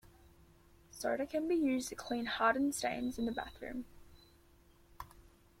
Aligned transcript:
Soda 0.89 1.27
can 1.27 1.47
be 1.47 1.53
used 1.53 1.89
to 1.89 1.95
clean 1.95 2.25
hardened 2.25 2.73
stains 2.73 3.19
in 3.19 3.27
the 3.27 3.31
bathroom. 3.31 3.85